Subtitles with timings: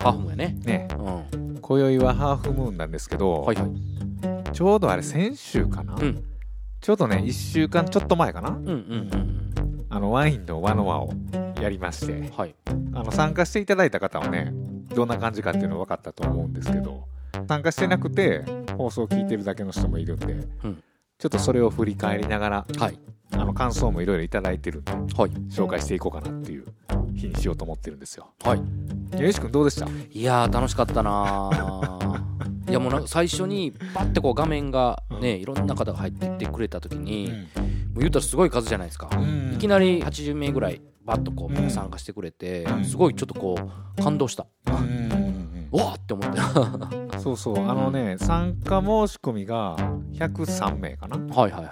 [0.00, 0.56] ハーフもやね。
[0.64, 0.88] ね。
[0.98, 1.58] うん。
[1.60, 4.52] 今宵はハーフムーンなんですけど、はいはい。
[4.52, 6.24] ちょうどあれ先週かな、うん。
[6.80, 8.48] ちょうどね1週間ちょっと前かな。
[8.48, 9.50] うんうんうん
[9.92, 11.12] あのワインの輪の輪を
[11.60, 12.12] やりまして。
[12.14, 12.54] うんはい。
[12.94, 14.52] あの参加していただいた方はね
[14.94, 17.04] どんな感じかっていうの分かったと思うんですけど
[17.46, 18.44] 参加してなくて
[18.76, 20.32] 放送を聞いてるだけの人もいるんで、
[20.64, 20.82] うん。
[21.18, 22.98] ちょっとそれを振り返りながらはい。
[23.32, 25.30] あの感想もいろいろいただいてるんではい。
[25.50, 26.64] 紹介していこうかなっていう
[27.20, 28.28] 日にしようと思ってるんですよ。
[28.44, 29.22] はい。
[29.22, 29.86] よし君どうでした？
[29.86, 32.20] いやー楽しかったなー。
[32.70, 37.32] いやもう最初にパッてこう画面がねいろんな方が入ってってくれた時にも
[37.96, 39.10] う言ったらすごい数じゃないですか。
[39.12, 39.52] うん。
[39.54, 42.84] いきなり80名ぐらいバッとこう参加してくれてうん。
[42.84, 43.56] すごいちょっとこ
[43.98, 44.46] う感動した。
[44.68, 44.74] うん。
[44.74, 45.40] うんうん
[45.72, 46.40] うわーって思って。
[46.40, 46.90] は
[47.22, 47.56] そうそう。
[47.68, 49.76] あのね参加申し込みが
[50.14, 51.16] 103名かな。
[51.16, 51.62] いはいは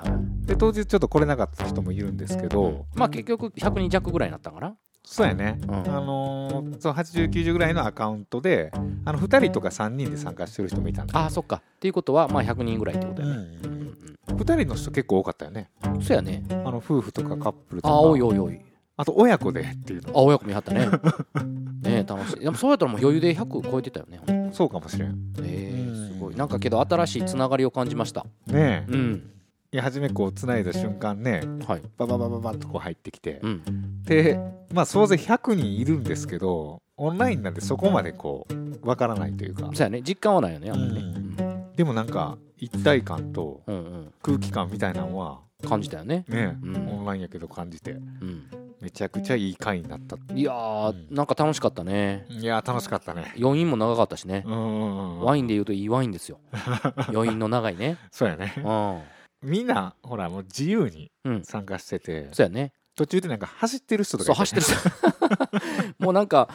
[0.43, 0.47] い。
[0.47, 4.77] で当日ちょっと来れなかった人もいるんですけど、まあ結局100人弱ぐらいになったんかな
[5.11, 5.75] そうやね、うん。
[5.75, 8.71] あのーそう8090ぐらいのアカウントで
[9.07, 11.57] あの2人とか3人で参加してる人もいたんだああそっか。
[11.57, 13.35] っていうことはまあ100人ぐらいってことやね。
[13.35, 13.71] うん。
[13.73, 13.89] うん
[14.37, 15.71] 2人の人結構多かったよね。
[15.85, 16.45] うんそうやね。
[16.51, 17.95] あの夫婦とかカップルとか。
[17.95, 18.61] あおいおいおい。
[18.99, 20.11] あと親子でっていうの。
[20.11, 20.87] あ親子見張ったね。
[21.83, 22.41] ねえ楽しい。
[22.41, 25.17] でもそうやったらもう余裕で100超えてたよねそうかもしれん。
[25.43, 25.95] えうん。
[25.95, 26.35] ー、すごい。
[26.35, 28.27] なんかけど新しいつながりを感じました。
[28.49, 28.93] ねえ。
[28.93, 29.31] うん
[29.71, 31.83] いや初めこう繋いだ瞬間ねはい。
[31.99, 34.03] バババババッとこう入ってきて、うん。
[34.03, 34.41] で
[34.73, 39.69] まあ総勢100人いるんですけどオンラインなんでそこまでこうわからないというか。
[39.75, 40.01] そうやね。
[40.01, 41.01] 実感はないよねあんまりね。
[41.01, 41.73] うん。
[41.77, 43.61] でもなんか一体感と
[44.23, 46.25] 空気感みたいなのはうん感じたよね。
[46.29, 46.89] ね、うん。
[47.01, 48.45] オンラインやけど感じてうん。
[48.81, 52.25] めちゃくちゃいい回になったいやーうんなんか楽しかったね。
[52.31, 53.35] いやー楽しかったね。
[53.39, 54.45] 余韻も長かったしね。
[54.47, 56.39] ワインで言うといいワインですよ。
[57.09, 57.99] 余韻の長いね。
[58.11, 58.55] そうやね。
[58.57, 61.45] うんみんなほらもう自由にうん。
[61.45, 62.73] 参加しててそうやね。
[62.97, 65.95] 途中でなんか走ってる人とかそう走ってる人。
[66.05, 66.49] もうなんか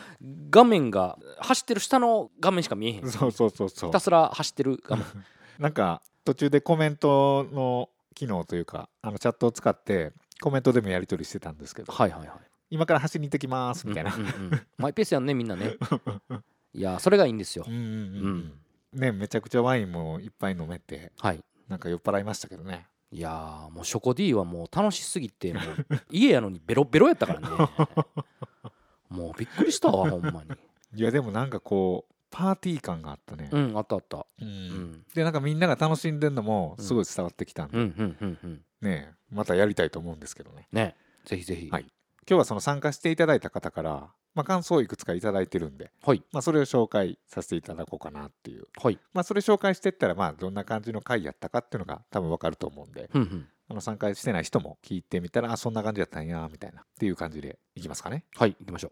[0.49, 3.01] 画面が走ってる下の画面しか見えへん。
[3.01, 3.89] るそうそうそうそう。
[3.89, 5.05] ひたすら走ってる画面。
[5.59, 10.11] なんか途中でコメントの機能というかあのチャットを使って
[10.41, 12.37] コメントでもやり取りしてたんですけどはいはいはい。
[12.69, 14.13] 今から走りに行ってきますみたいな。
[14.13, 15.77] うんうんうんマイペースやんねみんなね。
[16.73, 17.63] いやそれがいいんですよ。
[17.67, 17.81] うんうん。
[17.81, 18.99] うん。
[18.99, 21.13] ねめちゃくちゃワインもいっぱい飲めて。
[21.19, 22.85] はいなんか酔っ払いましたけどね。
[23.11, 25.63] いやーもうショコ D はもう楽しすぎてもう
[26.11, 27.47] 家やのにベロベロやったからね。
[29.09, 30.51] もうびっくりしたわほんまに。
[30.95, 34.17] いやでもなんかこうパーティー感があったね、うんあったあった。
[34.17, 34.47] ううん。
[34.47, 38.47] んでなんかみんなが楽しんでんのもすごい伝わってきたんで、
[38.81, 40.67] ねまたやりたいと思うんですけどね。
[40.71, 40.95] ね
[41.25, 41.69] ぜひぜひ。
[41.71, 41.85] はい
[42.29, 43.91] 今日はその参加していただいた方から、
[44.33, 46.23] まあ、感想をいくつかいただいてるんで、はい。
[46.31, 48.99] まあ、それを紹介させていただこうかなっていう、はい。
[49.13, 53.47] まあ、それ紹介していったらまあどんな感じの回やったかっていうのが多分わかると思うんでうんうん。
[53.69, 58.25] あの参加してない人も聞いてみたらあそんな感じやったんやみたいなっていう感じでいきますかね。
[58.35, 58.91] はい行きましょ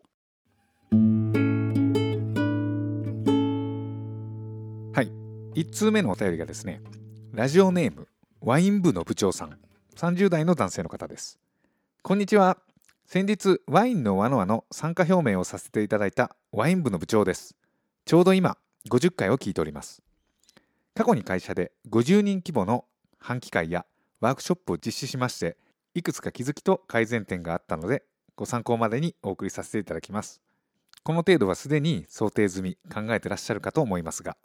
[5.54, 6.82] 1通目のお便りがですね
[7.34, 8.08] ラジオネーム
[8.40, 9.60] ワイン部の部長さん。
[9.96, 11.38] 30代の男性の方です。
[12.02, 12.58] こんにちは
[13.14, 17.58] 先日ワインの輪の輪の参加表明をさせていただいたワイン部の部長です。
[18.06, 18.56] ちょうど今
[18.90, 20.02] 50回を聞いております。
[20.96, 22.86] 過去に会社で50人規模の
[23.20, 23.86] 半期会や
[24.22, 25.58] ワークショップを実施しまして
[25.94, 28.06] いくつか気づきと改善点があったので
[28.38, 30.40] ご参考までにお送りさせていただきます。
[31.04, 34.38] この程度はすでに想定済み考えてらっしゃるかと思いますが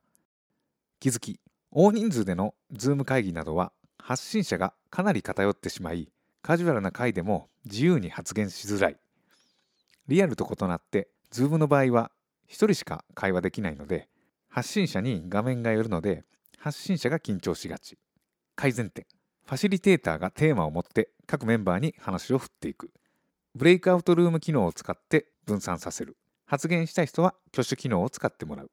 [0.99, 1.39] 気づき
[1.71, 6.09] 大人数でのズーム会議などは発信者がかなり偏ってしまい
[6.47, 8.97] カジュアルな会でも自由に発言しづらい。
[10.07, 12.13] リアルと異なってズームの場合は
[12.49, 14.09] 1人しか会話できないので
[14.49, 16.23] 発信者に画面が寄るので
[16.57, 17.99] 発信者が緊張しがち。
[18.55, 19.07] 改善点。
[19.45, 22.93] ファシリテーターがテーマを持って各メンバーに話を振っていく。
[23.57, 26.17] ブレイクアウトルーム機能を使って分散させる。
[26.45, 28.71] 発言したい人は挙手機能を使ってもらう。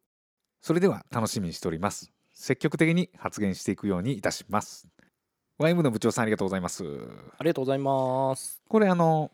[0.62, 2.12] それでは楽しみにしております。
[2.34, 4.88] 積極的に発言していくようにいたします。
[5.60, 6.84] ワイン部の部長さんありがとうございます。
[6.84, 8.62] うありがとうございます。
[8.68, 9.32] これあの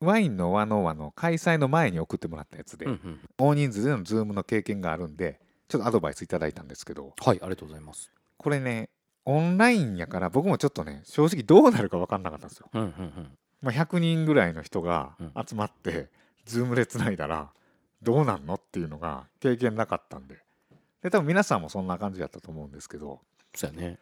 [0.00, 3.20] ワインの輪の輪の開催の前に送ってもらったやつで、うんうん。
[3.38, 5.38] 大人数でのズームの経験があるんで
[5.68, 8.10] ちょっとアドバイスいただいたんですけどはいありがとうございます。
[8.36, 8.88] これね
[9.24, 13.30] オンラインやから僕もちょっとね正直どうなるか分かんなかったんですよ、うんうんうん。
[13.62, 15.32] まあ、100人ぐらいの人がうん。
[15.46, 16.08] 集まって
[16.46, 17.50] ズームでつないだら
[18.02, 20.38] どうなんのっていうのが経験なかったんで。
[21.02, 23.20] で多分皆さんもそんな感じだったと思うんですけど
[23.54, 23.98] そうやね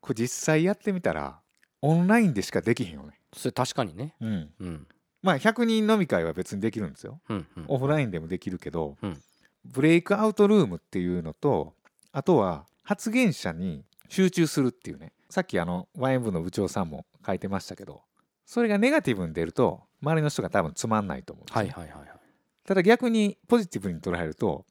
[0.00, 1.40] これ実際やってみたら
[1.82, 3.20] オンラインでしかできへんよね。
[3.34, 4.14] それ確かにね。
[4.20, 4.50] うん。
[4.60, 4.86] うん。
[5.22, 7.20] まあ100人飲み会は別にできるんですよ。
[7.28, 7.64] うんうん。
[7.68, 9.20] オフラインでもできるけど、うん。
[9.64, 11.74] ブレイクアウトルームっていうのと
[12.12, 15.12] あとは発言者に集中するっていうね。
[15.28, 18.02] さっきあのワイン部の部長さんも書いてましたけど
[18.46, 22.18] それがネガティブに出ると周りの人が多分つまんないと思うんですね、はいはいはいはい。
[22.66, 24.64] ただ逆にポジティブに捉えると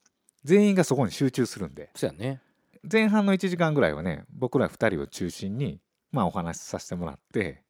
[0.43, 1.91] 全員がそこに集中するんで。
[1.95, 2.41] そうやね
[2.89, 5.79] 前半の1時間ぐらいはね僕ら2人を中心に
[6.11, 7.63] まあお話しさせてもらって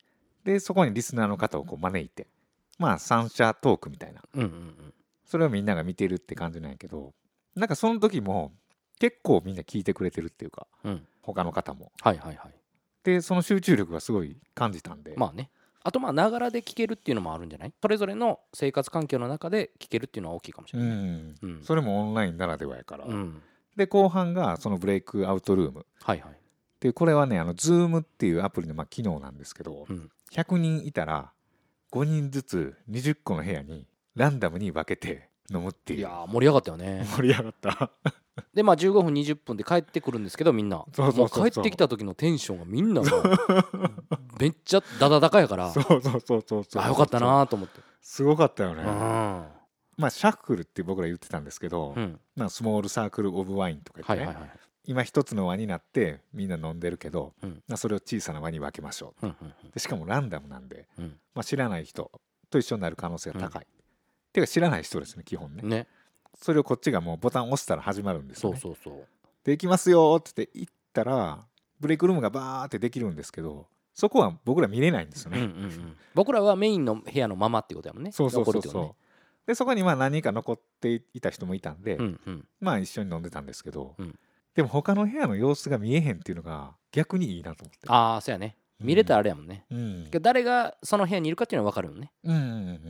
[0.44, 2.28] でそこにリスナーの方をこう招いて
[2.78, 4.22] まあ三者トークみたいな。
[4.34, 4.94] うんうんうん。
[5.26, 7.14] それをみんなが見てるって感じなんやけど
[7.56, 8.52] なんかその時も
[9.00, 11.06] 結構みんな聞いてくれてるっていうかうん。
[11.22, 11.92] 他の方も。
[12.02, 12.54] はいはいはい。
[13.04, 15.50] でその集中力がすごい感じたんで、まあね。
[15.84, 17.74] あとまあながらで聞けるっていうのもあるんじゃない？
[17.82, 21.36] それぞれの生活環境の中で聞けるっていうのは大きいかもしれない、うん。
[21.42, 21.64] うん。
[21.64, 23.42] それもオンラインならではやから、うん
[23.80, 25.86] で後半がそのブレイクアウトルーム。
[26.04, 26.32] はいはい。
[26.82, 30.12] でこれはねあの Zoom っていうアプリのまあ機能なんですけど、うん。
[30.34, 31.32] 100人いたら
[31.94, 33.88] 5人ずつ20個の部屋に
[34.18, 36.00] ランダムに分けて飲むっていう。
[36.00, 37.06] いやー盛り上がったよね。
[37.16, 37.92] 盛り上がった。
[38.54, 40.84] でまあ15分20分で帰ってくるんですけどみんな。
[40.94, 43.02] 帰ってきた時のテンションがみんな
[44.42, 45.72] めっちゃダダ高やから。
[45.72, 46.84] そうそうそうそうそう。
[46.84, 47.80] あよかったなと思って。
[48.02, 49.59] すごかったよね、うん
[50.00, 52.20] まあシャッフルって僕ら言ってたんですけど、うん。
[52.36, 57.62] まあ、スモールサークル・オブ・ワインとか言ってね、はいはいはい今一つの輪になってみんな飲んでるけど、うん。
[57.68, 59.28] まあ、それを小さな輪に分けましょう。
[59.28, 61.20] うんうんでしかもランダムなんで、うん。
[61.36, 62.10] まあ、知らない人
[62.50, 63.68] と一緒になる可能性が高い、
[64.34, 65.88] ていうか知らない人ですね基本ね、ね。
[66.42, 69.08] それをこっちがもうボタン押したら始まるんですそよ、ね、うそうそう。
[69.44, 71.46] できますよって言って行ったら
[71.80, 75.98] ブレイクルームがバーってできるんですけどそこは僕ら見れないんですよね、うんうんうん。
[76.16, 78.12] 僕らはメインの部屋のままってことやもんね。
[78.12, 78.96] そうそうそうそう、
[79.46, 82.48] でそこにまあ何人か残っていた人もいたんで、うんうん。
[82.60, 84.16] まあ一緒に飲んでたんですけど、うん。
[84.56, 87.80] でも他の部屋の様子が見えへんっていうのが逆にいいなと思って。
[87.88, 88.56] ああそうやね。
[88.80, 90.08] 見れたらあれやもんね、うん。
[90.10, 92.12] けど誰がその部屋にいるかっていうのは分かるよね。
[92.24, 92.42] うんうん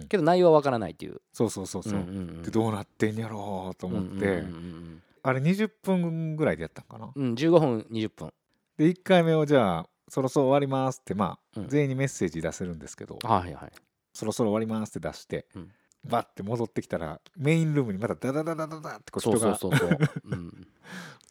[0.02, 1.22] うんけど内容は分からないっていう。
[1.34, 2.44] そうそうそうそう、んんん。
[2.44, 7.12] でどうなってんやろうと思って、うんうんうんあれ20分ぐらいでやったんかな。
[7.14, 8.34] うんうん15分20分。
[8.78, 11.68] で1回目をじゃあそろそろ終わりますってまあ、うん。
[11.68, 13.18] 全員にメッセージ出せるんですけど。
[13.24, 13.72] はいはい。
[14.14, 15.72] そろそろ終わりますって出して、うん
[16.06, 20.00] バッて戻ってきたらメインルームにまたダダダダダダってこうそう人がそうそうそう、
[20.32, 20.36] う。
[20.36, 20.68] ん、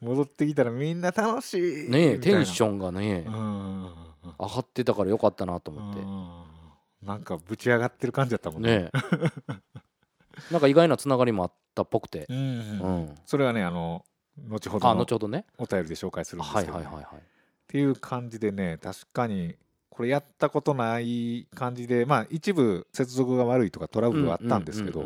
[0.03, 3.25] 戻ってきたらみんな楽しいねえテンョションがね
[4.39, 6.01] 上がってたからよかったなとう思って。
[7.05, 7.07] ん。
[7.07, 8.79] なんかぶち上がってる感じだったもんね。
[8.79, 10.53] ねえ。
[10.53, 12.27] なんか意外なつながりもあったっぽくて。
[12.29, 14.05] うんそれはねあの
[14.49, 17.05] 後ほどあのお便りで紹介するんですはいけど、はいはいはい。
[17.05, 17.21] っ
[17.67, 19.57] ていう感じでね確かに
[19.99, 25.05] これやったことない感じでまあ一部接続が悪いとかトラブルはあったんですけど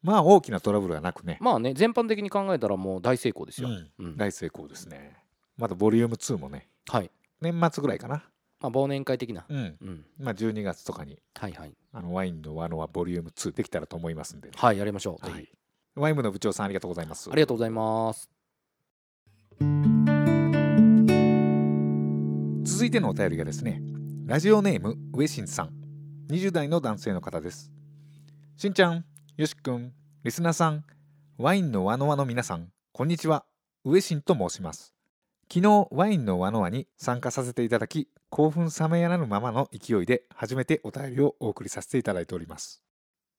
[0.00, 3.68] まあ大きなトラブルはなくね、まあね全般的に考えたらもう大成功ですよ、
[4.16, 5.12] 大成功ですね。
[5.58, 7.10] まだボリューム2もねはい。
[7.42, 8.24] 年末ぐらいかな。
[8.60, 9.44] まあ忘年会的な。
[9.46, 9.76] うん。
[9.82, 10.06] うん。
[10.18, 11.72] まあ12月とかにはいはい。
[11.92, 15.46] あのワインのワノはボリューム2できたらと思いますんで、はいやりましょう、はい、
[15.96, 17.28] ワイン部の部長さんありがとうございます。
[17.30, 18.30] ありがとうございます
[22.66, 23.80] 続いてのお便りがですね
[24.26, 25.70] ラジオネーム上新さん。
[26.30, 27.70] 20代の男性の方です。
[28.56, 29.04] しんちゃん
[29.36, 29.92] よしくん
[30.24, 30.84] リスナーさん
[31.38, 33.44] ワインの輪の輪の皆さんこんにちは。
[33.84, 34.92] 上新と申します。
[35.48, 42.82] 昨日ワインの輪の輪に参加させていただき興奮冷めやらぬままの勢いで初めてお便りをお送りさせていただいております。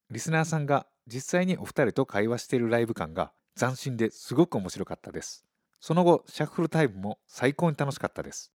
[0.10, 5.44] リスナーさんが実際にお二人と会話しているライブ感が斬新ですごく面白かったです。
[5.82, 8.54] その後シャッフルタイムも最高に楽しかったです。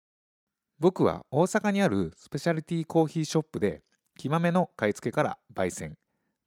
[0.78, 3.82] 僕は大阪にあるスペシャリティコーヒーショップで
[4.18, 5.96] 木豆の買い付けから焙煎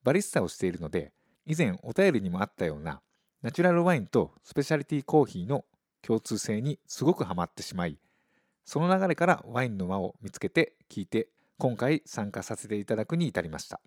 [0.04, 1.14] バリスタをしているので
[1.46, 3.02] 以前お便りにもあったような
[3.42, 5.66] ナチュラルワインとスペシャリティコーヒーの
[6.02, 7.98] 共通性にすごくハマってしまい
[8.66, 13.80] その流れからワインの輪を見つけて聞いて今回参加させていただくに至りました。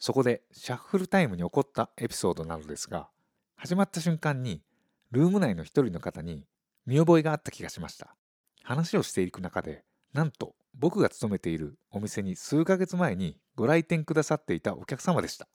[0.00, 3.08] そこでシャッフルタイムに起こったエピソードなのですが
[3.54, 4.62] 始まった瞬間に
[5.10, 6.46] ルーム内の一人の方に
[6.86, 8.16] 見覚えがあった気がしました。
[8.62, 15.48] 話をしていく中でなんと僕が勤めているお店に数ヶ月前にご来店くださっていたお客様でした。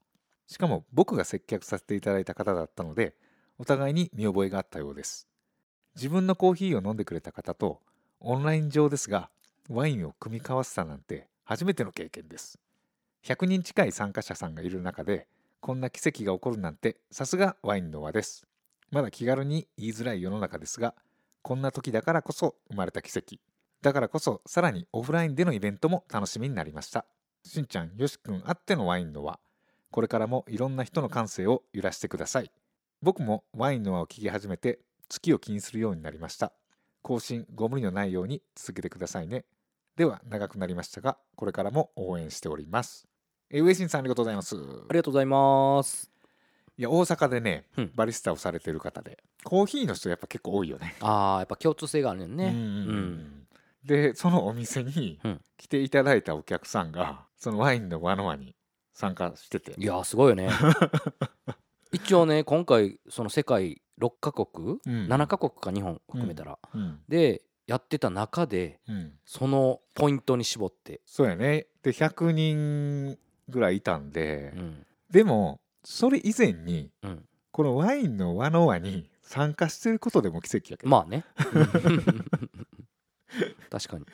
[0.46, 3.14] しかも僕が接客させていただいた方だったので
[3.58, 5.26] お互いに見覚えがあったようです。
[5.96, 7.80] 自分のコーヒーを飲んでくれた方と
[8.20, 9.30] オンライン上ですが
[9.68, 12.58] ワインを組み交わせたなんて初めての経験です。
[13.24, 15.26] 100人近い参加者さんがいる中で
[15.60, 18.46] こんな奇跡が起こるなんてさすがワインの輪です。
[18.90, 20.94] まだ気軽に言いづらい世の中ですが
[21.46, 23.36] こんな時だからこそ生まれた奇跡。
[23.80, 27.06] だからこそさらにオフラインでのイベントも楽しみになりました。
[27.44, 29.38] しんちゃんよしくんあってのワインの輪。
[29.92, 32.50] これからもいろんな人の感性を揺らしてください。
[33.00, 36.52] 僕もワインの輪を聞き始めて月を気にするようになりました。
[37.02, 39.44] 更新ご無理のないように続けてくださいね。
[39.94, 43.06] では長くなりましたがこれからも応援しております。
[43.50, 44.56] え上新さんありがとうございます。
[44.56, 44.58] あ
[44.90, 46.15] りがとうございます。
[46.78, 47.92] いや大阪でね、うん。
[47.94, 49.18] バリスタをされてる方で。
[49.44, 50.94] コーヒーの人やっぱ結構多いよね。
[51.00, 52.26] ああやっぱ共通性があるね。
[52.26, 52.62] んねうんうんう
[53.00, 53.46] ん。
[53.84, 55.40] でそのお店にうん。
[55.56, 58.54] 来ていただいたお客さんがそのワインの輪の輪に
[58.92, 59.74] 参加してて。
[59.78, 60.50] いやーすごいよね。
[61.92, 65.06] 一応ね今回その世界6カ国、うん。
[65.06, 67.00] 7カ国か日本含めたら、うん。
[67.08, 69.12] でやってた中でうん。
[69.24, 71.68] そのポイントに絞って、そうやね。
[71.82, 73.18] で100人
[73.48, 74.86] ぐらいいたんで、うん。
[75.10, 81.24] でもそれ以前にうん、このワインの輪の輪に参加してることでも奇跡やけど、まあね。
[81.54, 82.02] うん。
[83.70, 84.04] 確かに。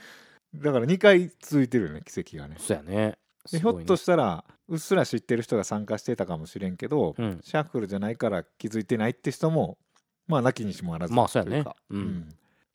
[0.54, 2.56] だから2回続いてるよね奇跡がね。
[2.58, 3.16] そうやね。
[3.44, 7.40] ですひょっとしたらうっすら知ってる人が参加してたかもしれんけど、うん。
[7.42, 9.78] シャッフルじゃないから気づいてないって人も
[10.26, 11.64] まあなきにしもあらずまあそうやね。
[11.88, 12.28] ううんん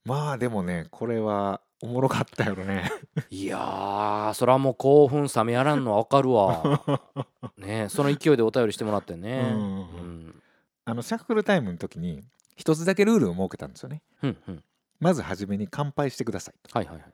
[0.08, 2.90] まあでもねこれはおもろかったよね。
[3.30, 6.82] いやーそれはもう興奮冷めやらんのは分かるわ。
[7.58, 9.52] ねその勢いでお便りしてもらってね。
[9.54, 10.42] うんうん
[10.86, 12.24] あのシャッフルタイムの時に
[12.56, 14.02] 一つだけルールを設けたんですよね。
[14.24, 14.64] うんうん。
[15.02, 16.80] まず初めに乾杯してくださいと。
[16.80, 17.14] はいはいはい。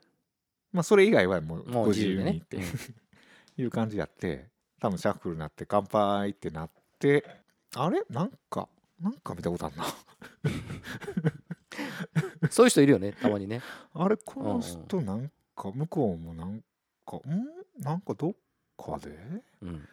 [0.71, 2.57] まあそれ以外はもうもうご自自由にって
[3.57, 6.69] いう 感じやって多分シャッフルになって乾杯ってなっ
[6.99, 7.25] て
[7.75, 8.03] あれ？
[8.11, 8.69] なんか
[9.01, 9.83] なんか見たことあるな
[12.49, 13.61] そういう人いるよねたまにね。
[13.93, 16.63] あれこの人なんか向こうもなん
[17.05, 17.81] かん？
[17.81, 18.33] なんかどっ
[18.77, 19.17] かで？
[19.61, 19.87] うん。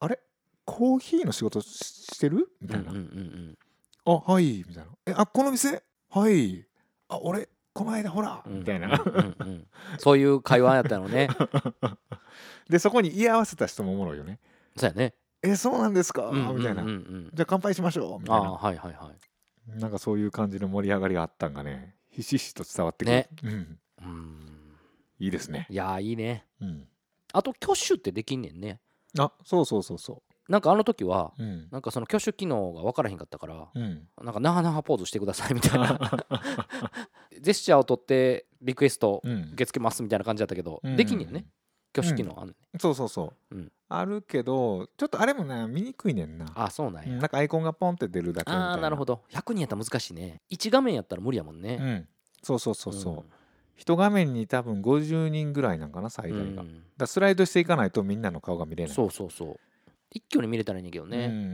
[0.00, 0.18] あれ？
[0.64, 1.68] コーヒーの仕事し
[2.14, 2.48] してる？
[2.60, 3.58] みたいな、うんうんうん
[4.06, 4.90] あはいみたいな。
[5.06, 5.82] えあこの店？
[6.10, 6.66] はい。
[7.08, 9.12] あ俺この間ほら、うんみたいなうん。
[9.14, 9.66] うんうん
[9.98, 11.28] そういう会話やったのね。
[12.68, 14.38] でそこに居合わせた人もおもろいよね。
[14.76, 15.14] そうやね。
[15.42, 16.82] えそうなんですか、みたいな。
[16.82, 18.20] うんじゃあ乾杯しましょう。
[18.20, 18.52] みたいな。
[18.52, 19.29] はいはいはい
[19.76, 23.28] なんかそういう感じの盛り上がりがあったんがねひしひしと伝わってくる、ね。
[23.44, 24.36] うん、うん。
[25.18, 26.46] いいですね、いやーいいね。
[26.60, 26.88] うん、
[27.32, 28.80] あと挙手ってできんねんね。
[29.18, 31.68] あそうそうそうそなんかあの時はううん。
[31.70, 34.08] なんかその挙手機能が分からへんかったからうん。
[34.22, 35.98] なんかなはなはポーズしてくださいみたいな。
[37.40, 39.42] ジェスチャーを取ってリクエストうん。
[39.52, 40.96] 受け付けますみたいな感じだったけど、うん。
[40.96, 41.46] できんねんね
[41.96, 43.72] 挙手機能あんねん、そうそうそう、うん。
[43.88, 46.46] あるけどちょっとあれもね見にくいねんな。
[46.54, 48.70] あそうなんや、うんなんかアイコンがポンって出るだけみたいな。
[48.70, 49.22] ああなるほど。
[49.30, 50.40] 100人やったら難しいね。
[50.50, 52.08] 1画面やったら無理やもんね、うん。
[52.42, 53.24] そうそうそうそう、ん。
[53.76, 56.84] 一画面に多分50人ぐらいなんかな最大が、うん。
[56.96, 58.94] だスライドしていかないとみんなの顔が見れない。
[58.94, 59.56] そうそうそう。
[60.12, 61.50] 一挙に見れたらいいねんけどね、うんうんうんう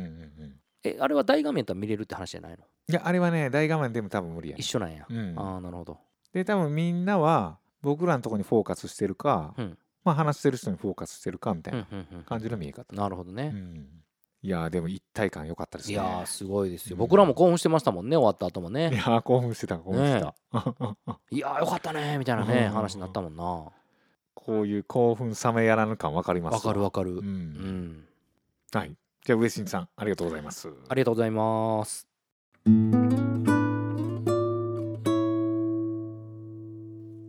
[0.47, 0.61] ん。
[0.85, 2.59] えあれは大画面やったら見れるって話じゃないの？
[2.89, 5.99] いやあれはね大画面でも多分無理やね一緒なんや、うんああなるほど。
[6.33, 13.89] で多分みんなは僕らのとこにフォーカスしてるか、うんまあ話してる人にフォーカスしてるかみたいうんな感じの見え方、なるほどね、うん。
[14.41, 15.95] いやーでも一体感良かったですね。
[15.95, 17.01] いやーすごいですよ、うん。
[17.01, 20.35] 僕らも興奮してましたもんね終わった後もいねやー興奮してた興奮してた、
[21.31, 22.73] いやーよかったねみたいなねうん。
[22.73, 23.43] 話になったもんな。
[23.43, 23.73] わ
[24.35, 26.55] こういう興奮冷めやらぬ感分かります？
[26.55, 27.17] わかるわかる。
[27.17, 28.05] ううんん。
[28.73, 28.93] はい。
[29.25, 30.69] じゃあ上新さんありがとうございます。
[30.89, 32.07] ありがとうございます。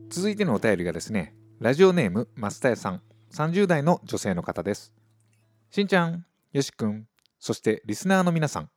[0.09, 3.01] 続いてのお便りがですねラジオネーム増田屋さん。
[3.33, 4.93] 30代の女性の方です。
[5.71, 6.23] しんちゃん
[6.53, 7.07] よしくん
[7.39, 8.69] そしてリスナーの皆さん。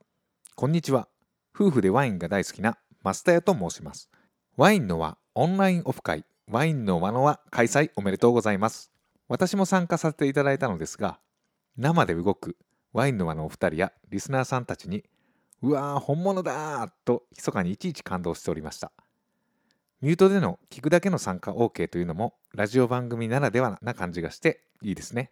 [0.54, 1.06] こんにちは。
[1.54, 4.08] 夫婦でワインが大好きな増田屋と申します。
[4.56, 6.24] ワインの輪オンラインオフ会。
[6.48, 8.90] ワインの輪の輪開催おめでとうございます。
[9.28, 11.20] 私も参加させていただいたのですが
[11.76, 12.56] 生で動く
[12.94, 15.04] ワインの輪のお二人やリスナーさんたちに
[15.60, 18.90] うわー本物だーと密かにいちいち感動しておりました。
[20.00, 25.30] ミュートでの聞くだけの参加 OK というのもラジオ番組ならではな感じがしていいですね。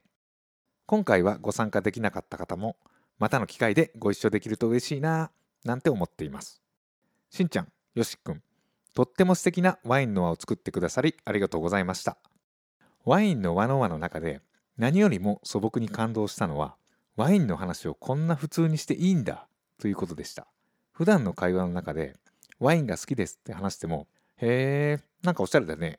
[0.85, 2.77] 今回はご参加できなかった方も
[3.19, 5.31] またの機会でご一緒できると嬉しいな
[5.65, 6.61] なんて思っています。
[7.31, 8.43] しんちゃん、よしくん、
[8.95, 12.19] とっても素敵なワインの輪を作ってくださりありがとうございました。
[13.07, 14.43] ワインの輪の輪の中で
[14.77, 16.77] 何よりも素朴に感動したのは
[17.17, 19.49] ワインの話をこんな普通にしていいんだ
[19.81, 20.47] ということでした。
[20.93, 22.17] 普段の会話の中で
[22.61, 24.09] ワインが好きですって話しても
[24.41, 25.99] へえ、なんかおしゃれだね。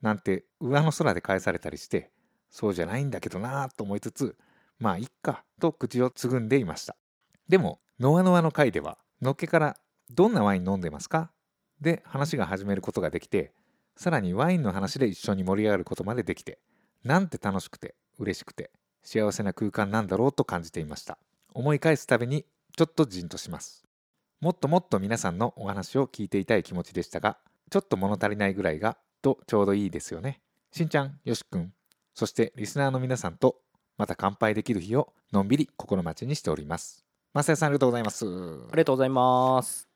[0.00, 2.10] なんて上の空で返されたりして、
[2.50, 4.36] そうじゃないんだけどなぁと思いつつ、
[4.78, 6.96] まあいっかと口をつぐんでいました。
[7.48, 9.76] でも、ノアノアの回では、のっけから
[10.10, 11.30] どんなワイン飲んでますか？
[11.80, 13.52] で話が始めることができて、
[13.96, 16.58] さらにワインの話で一緒に盛り上がることまでできて、
[17.04, 18.70] なんて楽しくて嬉しくて
[19.02, 21.18] 幸せな空間なんだろうと感じていました。
[21.52, 23.84] 思い返すたびにちょっとじんとします。
[24.40, 27.36] もっともっと皆さんのお話を聞いていたい気持ちでしたが、
[27.70, 30.40] ちょっと物足りないぐらいがとちょうどいいですよね。
[30.72, 31.72] しんちゃん、よしくん、
[32.14, 33.56] そしてリスナーの皆さんと
[33.96, 37.04] また乾杯できる日をのんびり心待ちにしております。
[37.32, 38.26] 増田さんありがとうございます。
[38.26, 38.28] あ
[38.72, 39.88] りがとうございます。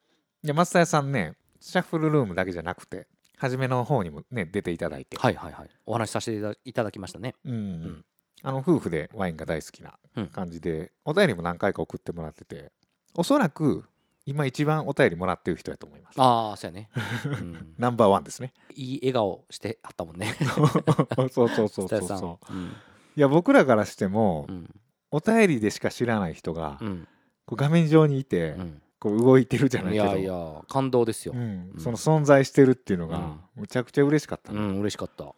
[0.43, 5.69] いや増田さんねシャッフルルームだけじゃなくて初めの方にもね出ていただいて、はいはいはい。
[5.87, 7.35] お話しさせていただきましたね。
[7.45, 7.83] うん。
[7.83, 8.05] ん。
[8.43, 10.27] あの夫婦でワインが大好きなうん。
[10.29, 12.71] 感じで、お便りも何回か送ってもらってて
[13.15, 13.85] おそらく
[14.27, 16.21] 今一番お便りもらってる人やと思います。
[16.21, 16.89] ああそうやね、
[17.27, 18.55] うん、ナンバーワンですね。
[18.75, 20.35] いい笑顔してはったもんね。
[21.31, 22.53] そうそうそうそうそう。
[22.53, 22.73] うん。
[23.17, 24.71] いや僕らからしても、うん。
[25.11, 27.09] お便りでしか知らない人が、うん。
[27.45, 28.83] こう画面上にいて、うん。
[28.99, 30.05] こう動いてるじゃないけど。
[30.05, 31.35] いやいや感動ですよ。
[31.79, 33.41] その存在してるっていうのが、うん。
[33.57, 35.35] むちゃくちゃ嬉しかったね、うん、嬉しかった。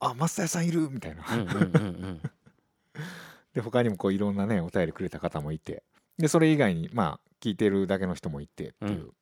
[0.00, 1.24] あ増田さんいるみたいな。
[3.54, 5.82] で他にもこういろんなねお便りくれた方もいて。
[6.18, 9.12] でそれ以外にまあ聞いてるだけの人もいてっていう、うん。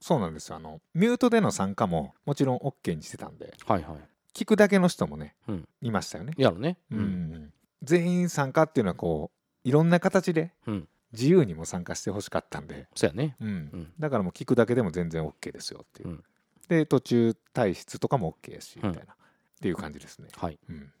[0.00, 0.56] そうなんですよ。
[0.56, 3.54] あのミュートでの参加ももちろん OK にしてたんで。
[3.66, 3.98] はいはい。
[4.34, 5.68] 聞くだけの人もね、うん。
[5.80, 6.78] いましたよね、やろね。
[6.90, 7.52] うん。
[7.82, 9.30] 全員参加っていうのはこ
[9.64, 10.88] ういろんな形でうん。
[11.12, 13.36] 自由にも参加してほしかったんで、そうやね。
[13.40, 13.48] うん。
[13.48, 13.92] うん。
[13.98, 16.24] だからもう聞くだけでも全然 OK ですよっていう、うん。
[16.68, 18.94] で途中退出とかも OK やしみうん。
[18.94, 19.16] たいな、っ
[19.60, 20.58] ていう感じですね、はい。
[20.68, 20.92] うん。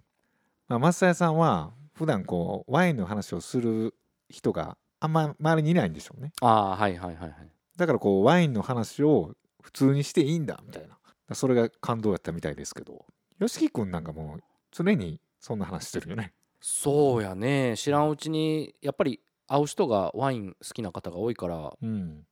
[0.68, 3.94] まあ、増田さんは普段こうワインの話をする
[4.28, 7.32] 人があんま周りにいないんでしょうねああ、はいはいはいはい。
[7.76, 10.88] だからこうワインの話を普通にしていいんだみたい
[11.28, 13.04] なそれが感動やったみたいですけど
[13.40, 17.74] YOSHIKI 君なんかもう常にそんな話してるよねそうやね。
[17.76, 22.24] 知らんうちに、やっぱり会う人がワイン好きな方が多いから、うん、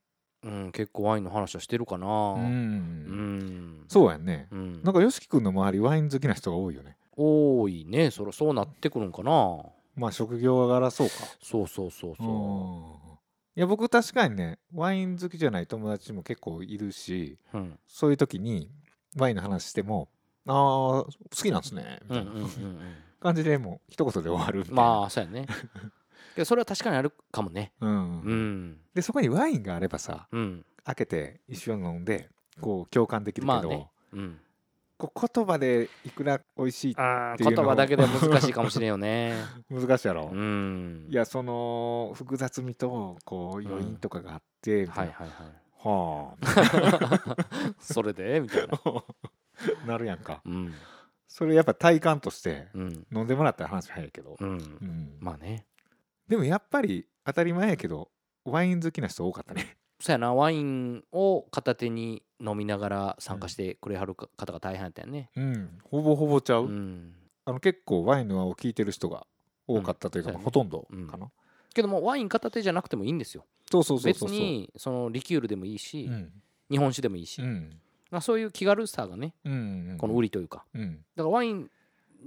[0.43, 2.33] うん、結構ワインの話はしてるかな。
[2.33, 3.85] ううんん。
[3.87, 4.83] そうやんねうん。
[4.83, 8.11] なんか YOSHIKI 君の周りワイン好きな人が多いよね多いね。
[8.11, 9.61] そらそうなってくるんかな。
[9.95, 13.15] まあ職業柄そうかそうそうそうそうん
[13.57, 17.57] いや僕確かにねワイン好きじゃない友達も結構いるしう。
[17.57, 17.79] うん。
[17.87, 18.69] そういう時に
[19.17, 20.09] ワインの話しても
[20.45, 22.31] 「ああ好きなんですね」みたいな。
[23.21, 25.47] 感じでもう一言で終わるまあ、そうやね。
[26.35, 27.71] けどそれは確かにあるかもね。
[27.79, 28.81] うんうん。
[28.93, 30.65] でそこにワインがあればさうん。
[30.83, 32.29] 開けて一緒に飲んで
[32.61, 33.89] こう共感できるけど、まあね。
[34.13, 34.39] うん。
[34.97, 39.35] 言葉でいくら美味しいっていう言葉だけで難しいかもしれんよね。
[39.69, 41.07] 難しいやろ、うん。
[41.09, 45.65] いやその複雑味とこう余韻とかがあって、みたはいはいはい。
[45.83, 48.79] はあそれでみたいな。
[49.85, 50.73] なるやんかうん。
[51.27, 52.67] それやっぱ体感として。
[52.75, 54.49] 飲んでもらったら話早いけど、うん。
[54.49, 55.65] うんまあね。
[56.27, 58.09] でもやっぱり当たり前やけど
[58.45, 65.31] ワイン好きな人多かったねそうやな、ワインを片手に飲みながら参加してくれはるか方が大変やったよね。
[65.35, 65.79] うん。
[65.83, 67.15] ほぼほぼちゃう、うん。
[67.43, 69.25] あの結構ワインの輪を聞いてる人が
[69.65, 70.35] 多かったというか、うん。
[70.35, 71.31] そうやねほとんどかな、
[71.73, 73.47] けども、ワイン片手じゃなくてもいいんですよ。
[73.71, 76.31] そうそうそう別に、そのリキュールでもいいし、うん。
[76.69, 77.71] 日本酒でもいいし、うん。
[78.11, 80.65] まあそういう気軽さがね、うんうんこの売りというか。
[80.75, 81.71] うん、だからワイン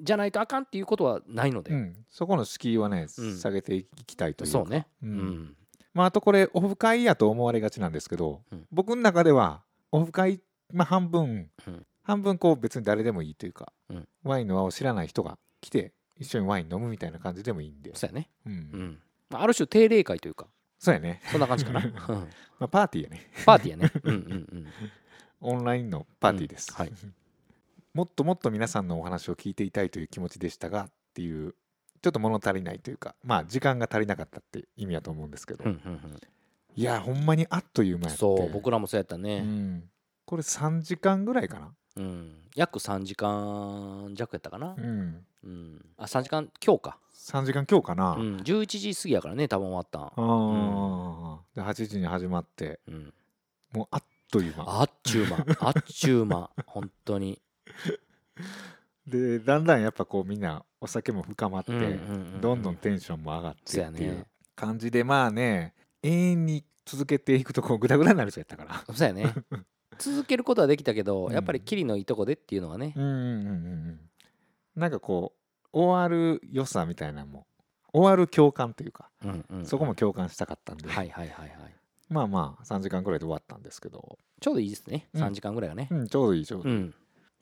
[0.02, 1.70] じゃないとあかんっていうことはないので。
[1.70, 3.38] うん、そこの敷居はね、うん。
[3.38, 4.58] 下げていきたいというか。
[4.58, 4.88] そうね。
[5.00, 5.56] ううんん。
[5.94, 8.66] まあ、あとこれオフ会やと思われがちなんですけど、うん。
[8.70, 10.40] 僕の中ではオフ会、
[10.72, 11.86] まあ、半分、うん。
[12.02, 14.08] 半分こう別に誰でもいいというか、うん。
[14.22, 18.28] ワインの輪を知らない人が来て一緒にワイン飲むみたいな感じでもいいんで、そうやね。
[18.46, 18.52] うん。
[18.52, 18.98] うん。
[19.30, 20.46] まあある種定例会というか、
[20.78, 21.80] そうやね、そんな感じかな。
[21.82, 21.90] うん。
[21.90, 22.26] ま
[22.60, 23.30] あ、パーティーやね。
[23.44, 23.92] パーティーやね。
[24.02, 24.66] うんうんうん。
[25.40, 26.76] オンラインのパーティーです、うん。
[26.76, 26.92] はい。
[27.94, 31.54] もっともっと皆さんのお話を聞いていたいという気持ちでしたがっていう
[32.00, 36.20] ちょっと物足りないというかまあ時間が足りなかったって意味やと思うんですけど、うんうんうん
[36.76, 39.40] いやほんまにあっという間やってそう、僕らもそうやったうね。
[39.40, 39.82] ん、
[40.24, 42.36] これ3時間ぐらいかなうん。
[42.54, 44.80] 約3時間弱やったかなう。
[44.80, 45.84] んうん。
[45.96, 46.98] あ、3時間今日か。
[47.16, 48.36] 3時間今日かな、うん。
[48.36, 50.02] 11時過ぎやからね、多分終わったん。
[50.04, 53.12] あーで8時に始まってうん。
[53.72, 55.44] もうあっという間あっちゅう間。
[55.58, 56.48] あっちゅう間。
[56.64, 57.42] 本当に。
[59.06, 61.72] でだんだんやっぱこうみんなお酒も深まって、
[62.40, 64.24] どんどんテンションも上がってっていうね。
[64.54, 69.32] 感じでまあね永遠に続けていくとこうグダグダになる人やったからそうやね。
[69.98, 72.92] 続けることはできたけど、うんやっぱりキリのいいとこでっていうのはね。
[72.96, 73.54] うんうんうんうんう
[73.92, 74.00] ん
[74.76, 77.46] なんかこう終わる良さみたいなのも
[77.92, 79.66] 終わる共感というか、うんうん。
[79.66, 81.74] そこも共感したかったんで、はいはいはいはい。
[82.08, 85.08] まあまあ3時間ぐらいで終わったんですけど、ちょうどいいですね。
[85.14, 85.94] うん3時間ぐらいがねう。
[85.96, 86.94] ん、ちょうどいいちょうどいい、うん。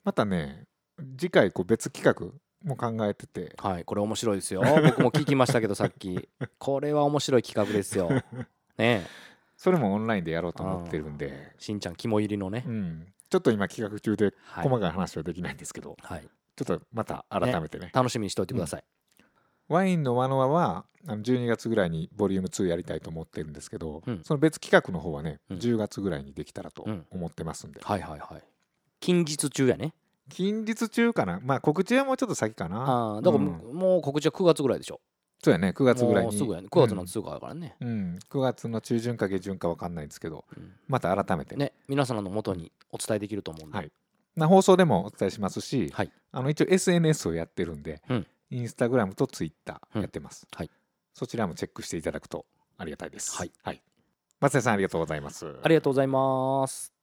[0.03, 0.65] またね
[1.17, 4.61] 次回こう別企画も考えててはい、これ面白いですよ。
[4.61, 6.27] 僕も聞きましたけど、さっき。
[6.57, 8.09] これは面白い企画ですよ。
[8.77, 9.05] ねえ。
[9.55, 12.69] それもオンラインでやろうと思ってるんで、しんちゃん肝入りのねう。
[12.71, 14.67] ん、ちょっと今企画中ではい。
[14.69, 18.83] 細かい話はできないんですけど、はい、ちょっとまた改めてね楽しみにしておいてください。
[19.67, 28.43] ワインのワノワはあの12月ぐらいにボリューム2やりたいと思ってるんですけど、うんその別企画の方はね、うん10月ぐらいにできたらとうん思ってますんで、はいはいはい。
[28.99, 29.93] 近日中やね。
[30.29, 31.39] 近日中かな？
[31.43, 32.77] まあ告知はもうちょっと先かな。
[32.77, 33.75] ああ、だからも,、うん。
[33.75, 34.99] もう告知は9月ぐらいでしょ？
[35.43, 35.69] そうやね。
[35.69, 36.31] 9月ぐらいに。
[36.31, 36.67] もうすぐやね。
[36.69, 38.19] 9月のすぐだからね、うん、うん。
[38.29, 40.73] 9月の中旬か下旬か分かんないんですけどうん。
[40.87, 43.91] また改めて、ね皆さんの元にお伝えできると思うんで、はい。
[44.35, 46.11] な放送でもお伝えしますし、はい。
[46.31, 48.27] あの一応 SNS をやってるんで、うん。
[48.49, 49.99] インスタグラムとツイッタうん。
[49.99, 50.71] ーやってます、はい。
[51.13, 52.45] そちらもチェックしていただくと
[52.77, 53.35] ありがたいです。
[53.35, 53.51] はい、
[54.39, 55.47] 松江さんありがとうございます。
[55.63, 56.93] ありがとうございます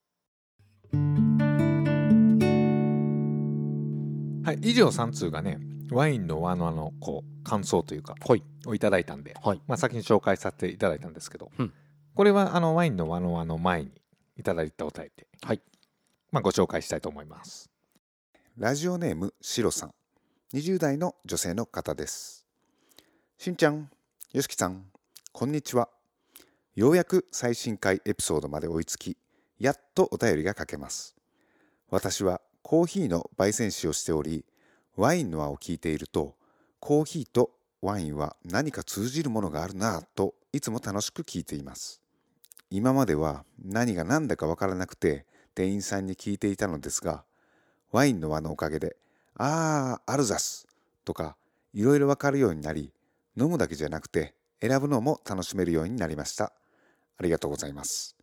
[4.45, 5.59] はい、以上3通がね
[5.91, 8.43] ワインの輪のあのこう感想というかはい。
[8.67, 9.61] をいただいたんで、はい。
[9.67, 11.73] まあ、先に紹介させていただいたんですけど、うん。
[12.15, 13.91] これはあのワインの輪の輪の前に
[14.39, 15.61] いただいたお便りで、はい。
[16.33, 17.71] まあ、ご紹介したいと思います。
[18.57, 19.95] ラジオネームシロさん。
[20.55, 22.47] 20代の女性の方です。
[23.39, 23.91] しんちゃん
[24.33, 24.85] よしきさん
[25.33, 25.89] こんにちは。
[26.75, 29.17] ようやく最新回エピソードまで追いつき
[29.59, 31.15] やっとお便りが書けます。
[31.91, 34.45] 私はコーヒーの焙煎師をしており
[34.97, 36.35] ワインの輪を聞いていると
[36.81, 42.03] コーヒーとワインは何か通じるものがあるなぁといつも楽しく聞いています
[42.69, 45.25] 今までは何が何だかわからなくて
[45.55, 47.23] 店員さんに聞いていたのですが
[47.95, 48.97] ワインの輪のおかげで、
[49.37, 50.67] ああ、アルザス
[51.05, 51.37] とか、
[51.73, 52.93] いろいろわかるようになり、
[53.39, 56.53] 飲むだけじゃなくて、選ぶのも楽しめるようになりました。
[57.19, 58.17] ありがとうございます。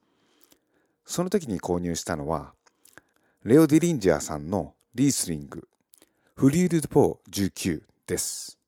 [1.06, 2.54] その時に購入したのは、
[3.44, 5.68] レオ・ディリンジャーさんのリースリング、
[6.36, 8.60] フリールドポー19です。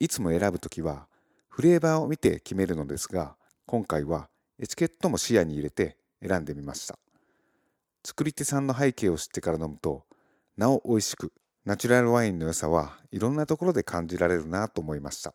[0.00, 1.06] いつも選ぶときは、
[1.48, 4.28] フレーバーを見て決めるのですが、今回は
[4.58, 6.98] エチケットも視野に入れて選んでみました。
[8.06, 10.04] 作り手さんの背景を知ってから飲むと
[10.56, 11.32] なお美味しく
[11.64, 15.34] ナチュラルワインの良さはいろんなところで感じられるなと思いました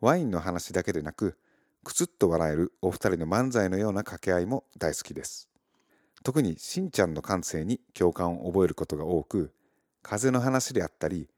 [0.00, 1.36] ワインの話だけでなく
[1.84, 5.49] くつっと笑えるお二人の漫才のような掛け合いも大好きです
[6.24, 9.52] 特にしんちゃんの感性に共感を覚えることが多く
[10.02, 11.28] 風の話であったり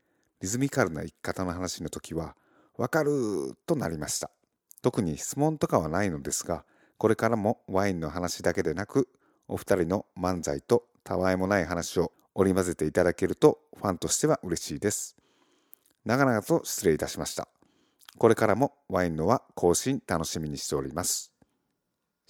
[0.41, 2.37] リズミカルな生き方の話の時は
[2.77, 4.31] わかるとなりました
[4.83, 6.65] 特に質問とかはないのですが
[6.99, 9.09] これからもワインの話だけでなく
[9.49, 15.17] お二人の漫才とたわいもない話を織り交ぜていただけるとファンとしては嬉しいです。
[16.05, 17.49] 長々と失礼いたしました。
[18.19, 21.32] これからもワインのは更新楽しみにしております。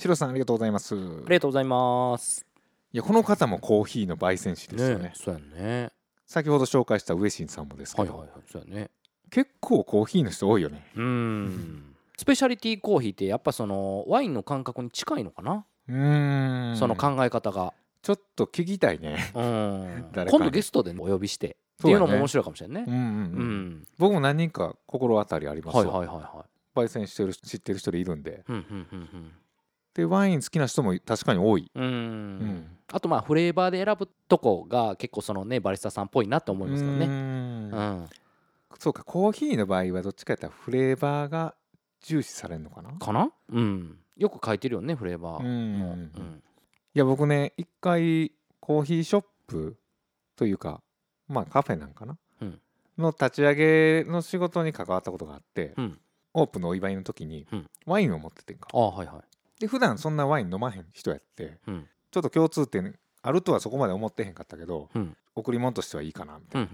[0.03, 0.97] シロさんありがとうございます。
[0.97, 2.45] ありがとうございます。
[2.93, 5.05] いやこの方もコーヒーの焙煎師ですよね。
[5.05, 5.93] ねそうやね。
[6.27, 8.91] 先ほど紹介した上新さんもですけど、はいはいはいそうやね。
[9.31, 10.85] 結構コーヒーの人多いよね。
[10.97, 11.95] うん。
[12.19, 16.77] スペシャリティコーヒーってやっぱそのワインの感覚に近いのかな、うーん。
[16.77, 19.31] その考え方が、ちょっと聞きたいね。
[19.37, 21.59] うん、今度ゲストでお呼びして。
[21.79, 22.93] っていうのも面白いかもしれないね。
[22.93, 23.69] うんうん、ううん。
[23.75, 28.31] ん、僕も何人か心当たりありますはいわ、はいはいは焙煎してる知ってる人でいるんで。
[28.31, 29.33] いうんうんうん
[29.95, 31.85] でワイン好きな人も確かに多い、うん。
[31.85, 31.91] うん。
[31.91, 37.07] うんあとまあフレーバーで選ぶとこが結構そのねバリスタさんっぽいなと思いますけどね。
[37.07, 37.71] うーん。
[37.71, 38.09] うん。
[38.79, 41.55] そうかコーヒーの場合はどっちかやったらフレーバーが
[42.03, 42.93] 重視されるのかな？
[42.93, 43.31] かな？
[43.51, 43.99] うん。
[44.19, 45.79] よく書いてるよねフレーバーうん。
[45.79, 46.43] もうん。
[46.95, 49.79] いや僕ね一回コーヒーショップ
[50.37, 50.83] というか
[51.29, 52.61] まあカフェなんかな、うん。
[52.99, 55.99] の立ち上げの仕事に関わったことがあって、うん。
[56.35, 57.67] オープンのお祝いの時にうん。
[57.87, 58.69] ワインを持っててんか。
[58.75, 59.17] ああはいはい
[59.61, 61.89] で普段そんなワイン飲まへん人やってうん。
[62.11, 65.17] ちょっと共通点あるとはそこまで思ってへんかったけどうん。
[65.35, 66.69] 贈り物としてはいいかなみたいな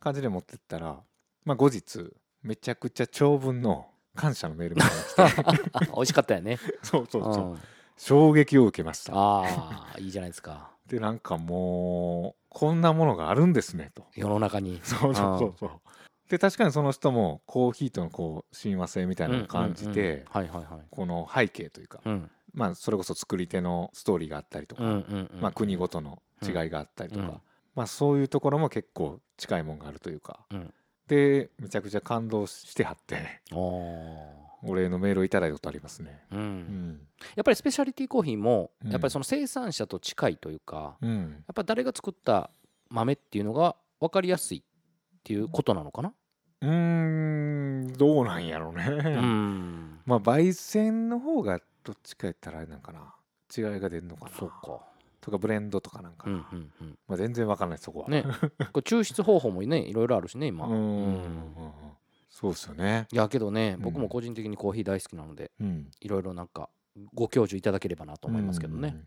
[0.00, 1.00] 感じで持ってったら、
[1.44, 5.90] まあ、後日めちゃくちゃ長文の感謝のメールが来て。
[5.94, 6.58] 美味しかったよね。
[6.82, 7.52] そうそうそう。
[7.52, 7.58] うん。
[7.96, 9.12] 衝撃を受けました。
[9.14, 9.42] あ
[9.94, 10.70] あいいじゃないですか。
[10.86, 14.06] でなんかもうこんなものがあるんですねと。
[14.14, 14.80] 世の中に。
[14.82, 15.70] そうそうそうそう
[16.32, 20.24] で確かにその人もコーヒーとのこう親和性みたいなのを感じて、
[20.90, 22.30] この背景というか、うん。
[22.54, 24.82] まあそれこそ作り手のストーリーがあったりとか、
[25.42, 27.40] まあ、国ごとの違いがあったりとか、うん。
[27.74, 30.72] まあ、そういうところも結構近いもんがあるというか、うん。
[31.06, 33.58] でめちゃくちゃ感動してはってお
[34.64, 36.24] お礼のメールをいただいたことありますね。
[36.30, 38.90] やっぱりスペシャリティコーヒーもうん。
[38.90, 42.48] やっぱりその生産者と近いというかうん、やっぱ誰が作った
[42.88, 46.14] 豆っていうのが分かりやすいっていうことなのかな？
[46.62, 48.84] うーんどうなんやろうね。
[48.86, 50.00] うん。
[50.06, 53.14] まあ焙煎の方がどっちかやったらあれなんかな。
[53.54, 54.30] 違いが出るのかな。
[54.30, 54.80] そうか。
[55.20, 56.98] とかブレンドとかなんかな、うんうんうん。
[57.06, 58.08] まあ、全然わかんないそこは。
[58.08, 58.24] ね。
[58.24, 60.66] これ抽出方法もねいろいろあるしね今。
[60.66, 60.84] うんうんうん。
[60.84, 61.14] うん。
[61.14, 61.72] うん
[62.30, 63.06] そうですよね。
[63.12, 63.82] いやけどねうん。
[63.82, 66.70] 僕も個人的にコーヒー大好きなのでうん、いろいろなんか
[67.12, 68.88] ご教授いただければなと思いますけどね。
[68.88, 69.06] うん。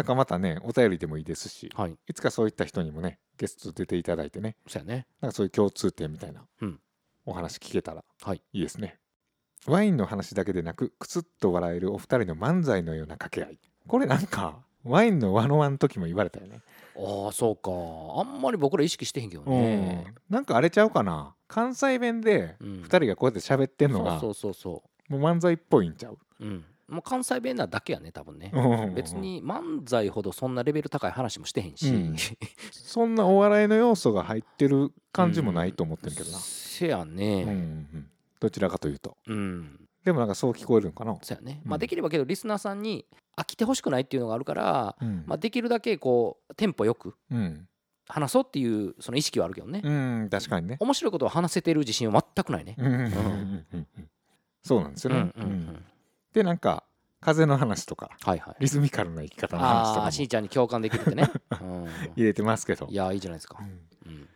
[0.00, 1.94] なんかまたねお便りでもいいですしはい。
[2.08, 5.06] いつかそういった人にもねゲスト出ていただいてねそうやね。
[5.20, 6.80] なんかそういう共通点みたいなうん。
[7.26, 8.40] お話聞けたらはい。
[8.54, 8.96] いいですね。
[9.66, 13.58] ワインの話だけでなくくつっと笑えるお二人の漫才のような掛け合い。
[13.86, 16.62] これなんかワインの輪の輪の時も言われたよね。
[16.96, 17.70] ああそうか。
[18.18, 20.06] あんまり僕ら意識してへんけどね。
[20.08, 21.34] うん、なんかあれちゃうかな。
[21.46, 22.68] 関西弁でうん。
[22.84, 26.46] 2人がこうやって喋ってんのがそうそうそうそもう漫才っぽいんちゃう、う。
[26.46, 28.50] うんもう関西弁なだけやね多分ね。
[28.52, 32.16] うん別に漫才ほどそんなレベル高い話もしてへんし、うん。
[32.70, 38.10] そんなお笑いの要素が入ってる感じもないと思ってんけどな、せやうんうんねうん。
[38.40, 39.16] どちらかというと。
[39.26, 41.70] うん、でもなんかそう聞こえるんかな、そうやね、うん。
[41.70, 45.24] まあできればけどリスナーさんに飽きてほしくないっていうのがあるから、うん。
[45.26, 47.66] まあ、できるだけこうテンポよくうん。
[48.12, 52.74] 話そうっていうその意識はあるけどね、うん、確かにね、面白いことを話せてる自信は全くないね。
[52.76, 53.86] うんうんうんうんうん。
[54.64, 55.50] そうなんですよね、うんうん。
[55.50, 55.84] うん
[56.32, 56.84] でなんか
[57.20, 58.56] 風の話とかはいはい。
[58.60, 60.06] リズミカルな生き方の話とあかも。
[60.06, 62.86] あしんちゃんに共感できるってね、うん、入れてますけど。
[62.88, 63.58] いやいいじゃないですか。
[63.60, 63.66] う、ん。
[64.12, 64.28] うん。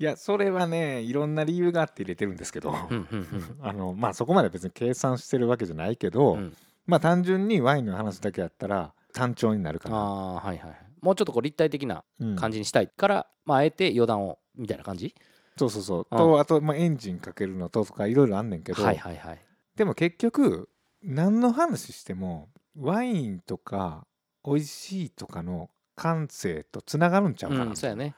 [0.00, 2.72] いやそれはねいろんな理由があって入れてるんですけど、
[3.60, 6.56] あのまあそこまで別に計算してるわけじゃないけど、うん。
[6.86, 10.78] まあ単純にワインの話だけやったら単調になるかあな、あはいはい。
[11.00, 12.36] もうちょっとこう立体的なうん。
[12.36, 15.14] 感じにしたいから、まああえて余談をみたいな感じ？
[15.56, 16.18] そうそうそう、うん。
[16.18, 19.44] とあと、まあ、エンジンかけるのととかいろいろあんねんけど、はいはいはい。
[19.74, 20.68] でも結局
[21.02, 24.06] 何の話してもワインとか
[24.44, 28.14] 美味しいとかの感性とつながるんちゃうかな、うんそうやね。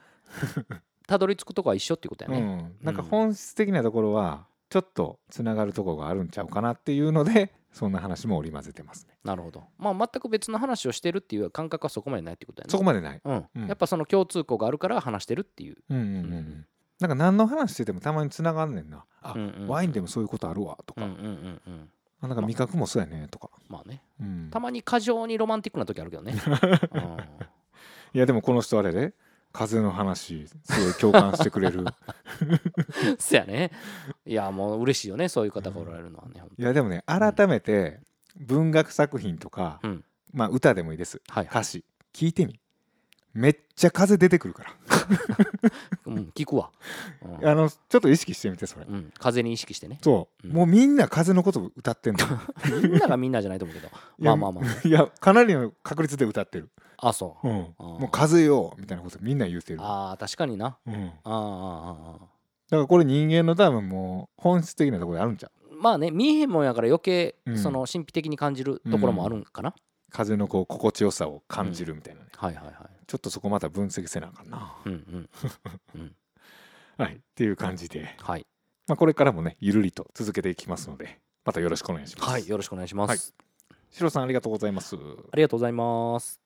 [1.07, 9.17] たどり着くとこは一緒っていうことやね、うん、なんか本質的なところはちょっとつながるところがあるんちゃうかなっていうので そんな話も織り交ぜてますね。
[9.25, 9.65] なるほど。
[9.79, 12.71] まあ全く別の話をしてるっていう感覚はそこまでないってことやね。
[12.71, 13.47] そこまでない、うん。
[13.55, 13.67] うん。
[13.67, 16.67] やっぱその共通項があるから話してるっていう、うんうんうんうん、
[17.01, 19.05] なんか何の話しててもたまにつながんねんな。
[19.23, 19.69] あ、うんうんうん。
[19.69, 21.91] ワインでもそういうことあるわとか、うんうんうんうん
[22.23, 24.03] あなんか味覚もそうやねとか、まあね。
[24.21, 24.49] うん。
[24.51, 26.35] たまに過剰にロマンティックな時あるけどね、
[28.13, 29.15] いやでもこの人あれで
[29.53, 31.81] 風の話すごい共感してくれる。
[31.81, 31.87] うん、
[33.19, 33.71] そやね。
[34.27, 38.01] いやもう嬉しいよねそういう方がおられるのはね、いやでもね改めて
[38.37, 40.05] 文学作品とか、うん。
[40.33, 41.23] まあ歌でもいいです。
[41.29, 41.85] はいはい、歌詞。
[42.13, 42.61] 聞いてみ
[43.33, 44.71] めっちゃ風出てくるから。
[46.07, 46.71] うん、聞くわ、
[47.41, 47.49] うん。
[47.49, 48.87] あのちょっと意識してみてそれ。
[48.89, 49.99] うん、風に意識してね。
[50.03, 50.55] そう、うん。
[50.55, 52.25] もうみんな風のこと歌ってんの。
[52.83, 53.89] みんながみんなじゃないと思うけど。
[54.19, 54.89] まあまあまあ。
[54.89, 57.49] いやかなりの確率で歌ってる、あそう。
[57.49, 60.79] うん、もう風よみたいなことみんな言うてる、ああ確かにな。
[60.87, 62.25] うん、だかあーあーあー。
[62.73, 65.75] あらこれ人間の多分もう本質的なところであるんちゃう？
[65.75, 67.59] ーまあね見えへんもんやから余計うん。
[67.59, 69.75] その神秘的に感じるところもあるんかな、
[70.11, 72.75] 風のこう心地よさを感じるみたいなね、はいはいはい。
[73.07, 75.31] ちょっとそこまた分析せなあかんな、うんうん。
[75.95, 76.17] うん。
[76.99, 77.17] はい。
[77.17, 78.47] っていう感じで、はい。
[78.87, 82.31] まあ、これからもねゆるりと続けていきますのでまたよろしくお願いします。
[82.31, 83.35] はいよろしくお願いします、
[83.91, 84.97] シロさんありがとうございます。
[84.97, 86.40] ありがとうございます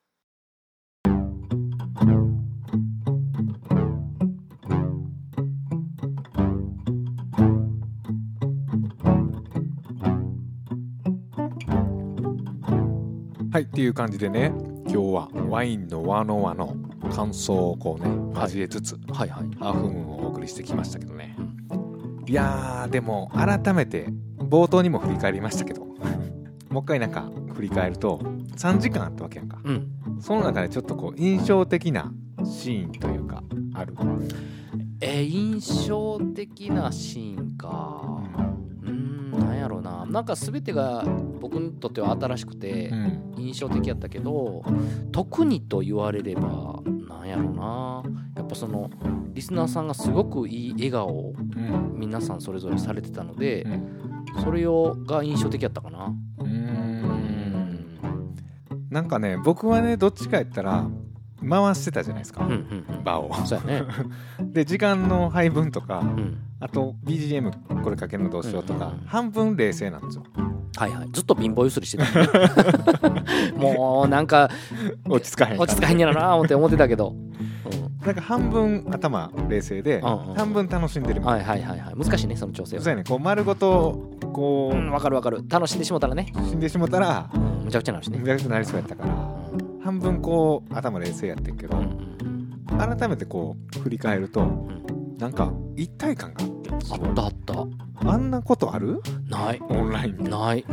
[13.54, 14.52] はいっていう感じでね
[14.88, 16.74] 今日はワインの和の和の
[17.14, 19.56] 感想をこうね交えつつ、はいはい。
[19.60, 21.36] ハーフムーンをお送りしてきましたけどね、
[22.26, 28.18] いやーでも改めて冒頭にも振り返りましたけどもう一回なんか振り返ると
[28.56, 29.60] 3時間あったわけやんか。
[29.62, 29.88] うん。
[30.20, 32.12] その中でちょっとこう印象的な
[32.44, 33.94] シーンというかある、
[35.00, 38.20] えー印象的なシーンか。
[38.34, 38.53] うーん
[39.38, 40.06] なんやろうな。
[40.06, 41.04] なんか全てが
[41.40, 43.34] 僕にとっては新しくてうん。
[43.38, 44.62] 印象的やったけど
[45.12, 48.02] 特にと言われればなんやろうな。
[48.36, 48.90] やっぱその
[49.32, 51.94] リスナーさんがすごくいい笑顔をうん。
[51.98, 54.42] 皆さんそれぞれされてたのでうん。
[54.42, 56.14] それをが印象的やったかな。
[56.38, 56.46] うん。
[56.46, 57.98] ん。
[58.90, 60.86] なんかね僕はねどっちかやったら
[61.48, 63.04] 回してたじゃないですか、うんうんうん。
[63.04, 63.34] 場を。
[63.44, 63.86] そうやね。
[64.40, 69.06] で時間の配分とかうんあと BGM これかけるのどうしようとか、うんうんうん。
[69.06, 70.24] 半分冷静なんですよ。
[70.76, 71.08] はいはい。
[71.12, 73.10] ずっと貧乏ゆすりしてた。
[73.10, 73.22] ね
[73.54, 74.48] もうなんか
[75.06, 77.14] 落ち着かへん落ち着かへんやろな思って思ってたけど、
[78.02, 80.34] なんか半分頭冷静で、うんうん。
[80.36, 81.94] 半分楽しんでるみたいはいはいはいはい。
[81.98, 82.80] 難しいねその調整は。
[82.80, 83.04] なそうやね。
[83.06, 85.44] こう丸ごとこう、うんわかるわかる。
[85.46, 88.16] 楽しんでしもたらね、死んでしもたらうんむちゃくちゃなるしね。
[88.20, 89.14] むちゃくちゃなりそうやったから
[89.84, 92.14] 半分こう頭冷静やってんけど、うんうん
[92.78, 94.70] 改めてこう振り返るとん。
[95.18, 97.66] なんか一体感があっあったあった。
[98.10, 99.00] あんなことある？
[99.28, 99.60] ない。
[99.68, 100.16] オンライン。
[100.16, 100.64] でない。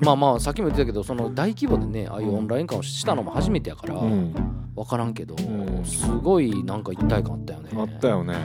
[0.00, 4.32] まあまあさっきも言ってたけどその大規模でねああいうオンライン化をしたのも初めてやからうん。
[4.74, 5.84] 分からんけど、ん。
[5.84, 7.70] すごいなんか一体感あったよね。
[7.74, 8.36] あったよね。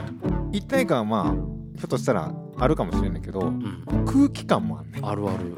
[0.52, 1.32] 一体感はまあ
[1.78, 3.84] ひょっとしたらあるかもしれんねんけどうん。
[4.06, 5.06] 空気感もあんねん。
[5.06, 5.54] あるある。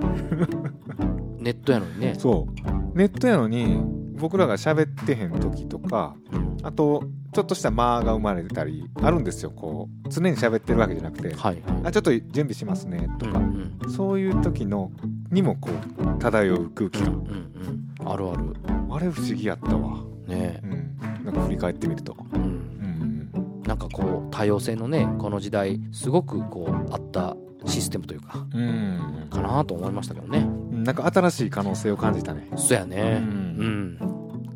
[1.39, 2.15] ネットやのにね。
[2.19, 2.99] そう。
[2.99, 3.81] ネットやのに
[4.17, 6.57] 僕らが喋ってへん時とかうん。
[6.63, 9.51] あとちょっとした間が生まれたりあるんですよ。
[9.51, 11.35] こう常に喋ってるわけじゃなくて。
[11.35, 13.09] はいあちょっと準備しますね。
[13.19, 13.45] とか、うん
[13.85, 14.91] うんそういう時の
[15.31, 15.69] にもこ
[15.99, 18.09] う漂う空気うん感、うんうん。
[18.09, 18.55] あるある。
[18.91, 20.61] あれ不思議やったわ、ね。
[20.63, 22.17] うん、なんか振り返ってみると。
[22.33, 22.41] うん。
[22.41, 29.27] うんなんかこう多様性のねこの時代すごくこうあったシステムというかうん。
[29.31, 30.47] かなと思いましたけどね。
[30.71, 32.49] なんか新しい可能性を感じたね。
[32.57, 33.21] そうやね。
[33.23, 33.99] ううんん。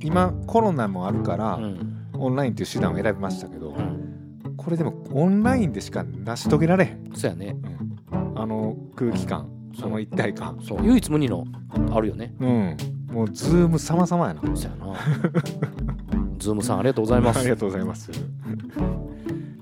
[0.00, 4.54] 今コロナもあるから、うんオンラインっていう手段を選びましたけど、うん。
[4.56, 7.56] これでもオンラインでしか成し遂げられへん、そうやね。
[8.34, 10.58] あの空気感その一体感。
[10.62, 10.84] そう。
[10.84, 11.44] 唯一無二の
[11.92, 12.34] あるよね。
[12.40, 12.76] うん。
[13.12, 14.40] もうズーム様々やな。
[14.56, 14.94] そうやな。
[16.38, 17.40] ズームさんありがとうございます。
[17.40, 18.10] ありがとうございます。
[18.10, 18.14] っ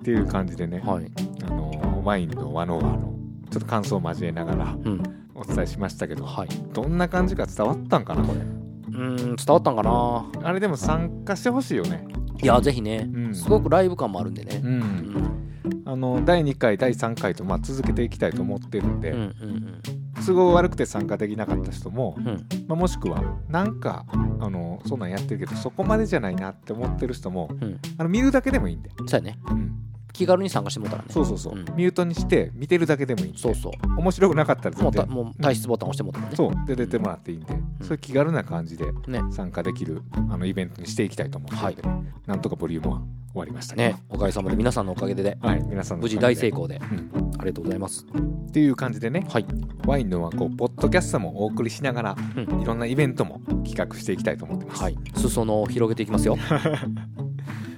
[0.02, 1.10] ていう感じでね、はい。
[1.44, 3.14] あのワインの和の和の
[3.50, 5.02] ちょっと感想を交えながらうん。
[5.34, 6.48] お伝えしましたけどはい。
[6.72, 8.40] どんな感じか伝わったんかなこれ。
[8.40, 10.26] うん伝わったんかな。
[10.42, 12.06] あれでも参加してほしいよね
[12.42, 13.08] いやぜひね。
[13.12, 13.34] うん。
[13.34, 14.60] すごくライブ感もあるんでね。
[14.62, 14.78] ううん。
[14.80, 19.82] んあの第2回第3回とまあ続けていきたいと思ってるんで、うんうん
[20.26, 22.46] 都合悪くて参加できなかった人も、うんうん。
[22.66, 24.16] まあ、もしくはなんかあ
[24.50, 27.78] のそんなんやってるけどそこまでじゃないなって思ってる人もうん。
[27.98, 29.38] あの見るだけでもいいんで、そうやね。
[29.50, 29.72] うん
[30.16, 31.12] 気軽に参加してもらったらね。
[31.12, 31.58] そうそうそう、ん。
[31.76, 33.38] ミュートにして見てるだけでもいいんで。
[33.38, 33.72] そうそう。
[33.98, 34.84] 面白くなかったら全然。
[34.84, 36.36] もうたもう退出ボタン押してもらったらね。
[36.36, 36.66] そう。
[36.66, 39.20] で出てもらっていいんで、そういう気軽な感じでね。
[39.30, 43.00] 参加できるあのイベントにしていきたいと思ってるんで、なんとかボリュームは
[43.32, 43.96] 終わりましたね。
[44.08, 45.38] おかげさまで皆さんのおかげでね。
[45.42, 45.62] はい。
[45.62, 46.76] 皆さんの無事大成功で。
[46.76, 47.30] うん。
[47.38, 48.06] ありがとうございます。
[48.06, 49.26] っていう感じでね。
[49.28, 49.46] はい。
[49.86, 52.62] ワインのはこうポッドキャストもお送りしながら、うん。
[52.62, 54.96] いろんなイベントも企画していきたいと思ってます、はい。
[55.14, 56.38] 裾野を広げていきますよ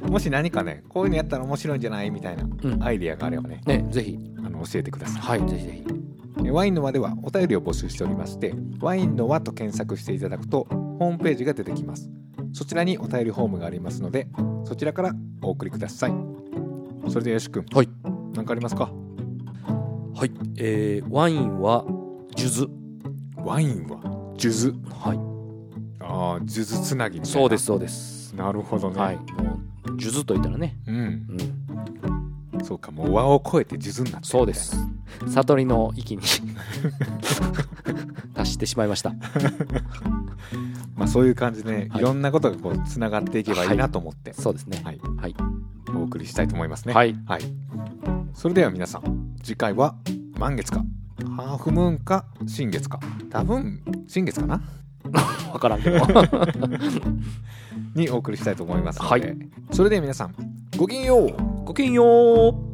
[0.02, 2.10] もし何かねこういうのやったら面白いんじゃない？
[2.10, 2.82] みたいなうん。
[2.82, 4.18] アイデアがあればねねぜひ。
[4.38, 5.82] あの教えてくださはいぜひぜ
[6.40, 6.50] ひ。
[6.50, 12.08] ワインの輪ではお便りを募集しておりましてワインの輪と検索していただくとホームページが出てきます。
[12.52, 14.28] そちらにお便りフォームがありますので
[14.64, 16.12] そちらからお送りください。
[17.10, 17.88] それでよし君はい。
[18.34, 18.90] 何かありますか？
[20.14, 21.84] はいえーワインは
[22.36, 22.72] 数珠。
[23.44, 24.00] ワインは
[24.38, 24.78] 数珠？
[24.90, 25.18] はい。
[26.00, 27.40] ああ数珠つなぎみたいな。
[27.40, 28.34] そうですそうです。
[28.34, 29.18] なるほどね、はい
[29.98, 31.26] 数珠といったらねうん。
[32.54, 32.64] うん。
[32.64, 34.76] そうかもう輪を超えて数珠になってるそうです。
[35.26, 36.22] 悟りの域に。
[38.34, 39.14] 達してしまいました。
[40.96, 42.00] まあそういう感じで、ねはい。
[42.00, 44.80] い、ろんなことがこうつながっていけばいいなと思って、そうですね。
[44.84, 45.00] はい。
[45.16, 45.34] はい。
[45.94, 46.94] お送りしたいと思いますね。
[46.94, 47.16] はい。
[47.26, 47.42] はい、
[48.34, 49.96] それでは皆さん次回は
[50.38, 50.84] 満月か
[51.36, 53.00] ハーフムーンか新月か。
[53.30, 54.62] 多分新月かな
[55.52, 55.98] 分からんけど。
[57.94, 59.38] にお送りしたいと思いますので、はい。
[59.72, 60.34] それでは皆さん
[60.76, 61.64] ごきげんよう。
[61.64, 62.67] ごきげんよう